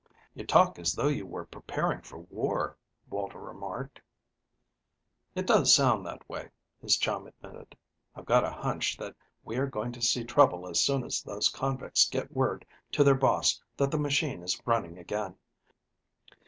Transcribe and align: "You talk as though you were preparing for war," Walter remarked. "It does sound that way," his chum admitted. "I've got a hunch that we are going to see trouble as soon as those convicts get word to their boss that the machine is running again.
"You 0.33 0.47
talk 0.47 0.79
as 0.79 0.93
though 0.93 1.09
you 1.09 1.27
were 1.27 1.45
preparing 1.45 2.01
for 2.01 2.17
war," 2.17 2.75
Walter 3.11 3.37
remarked. 3.39 4.01
"It 5.35 5.45
does 5.45 5.71
sound 5.71 6.07
that 6.07 6.27
way," 6.27 6.49
his 6.81 6.97
chum 6.97 7.27
admitted. 7.27 7.77
"I've 8.15 8.25
got 8.25 8.43
a 8.43 8.49
hunch 8.49 8.97
that 8.97 9.15
we 9.43 9.57
are 9.57 9.67
going 9.67 9.91
to 9.91 10.01
see 10.01 10.23
trouble 10.23 10.67
as 10.67 10.79
soon 10.79 11.03
as 11.03 11.21
those 11.21 11.49
convicts 11.49 12.09
get 12.09 12.31
word 12.35 12.65
to 12.93 13.03
their 13.03 13.13
boss 13.13 13.61
that 13.77 13.91
the 13.91 13.99
machine 13.99 14.41
is 14.41 14.59
running 14.65 14.97
again. 14.97 15.35